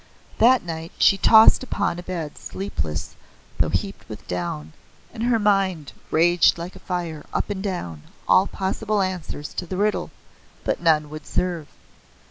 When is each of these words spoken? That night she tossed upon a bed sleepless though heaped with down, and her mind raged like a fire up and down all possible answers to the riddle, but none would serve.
That 0.39 0.63
night 0.63 0.93
she 0.97 1.15
tossed 1.15 1.61
upon 1.61 1.99
a 1.99 2.01
bed 2.01 2.35
sleepless 2.35 3.15
though 3.59 3.69
heaped 3.69 4.09
with 4.09 4.27
down, 4.27 4.73
and 5.13 5.21
her 5.21 5.37
mind 5.37 5.93
raged 6.09 6.57
like 6.57 6.75
a 6.75 6.79
fire 6.79 7.23
up 7.35 7.51
and 7.51 7.61
down 7.61 8.01
all 8.27 8.47
possible 8.47 9.03
answers 9.03 9.53
to 9.53 9.67
the 9.67 9.77
riddle, 9.77 10.09
but 10.63 10.81
none 10.81 11.11
would 11.11 11.27
serve. 11.27 11.67